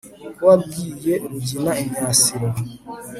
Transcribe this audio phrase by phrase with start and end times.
[0.35, 2.47] ko wabwiye rugina imyasiro